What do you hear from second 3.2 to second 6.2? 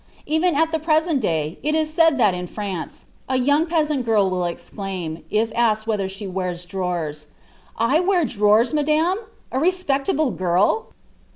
a young peasant girl will exclaim, if asked whether